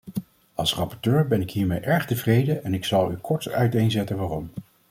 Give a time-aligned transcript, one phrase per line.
[0.53, 4.49] Als rapporteur ben ik hiermee erg tevreden en ik zal u kort uiteenzetten waarom.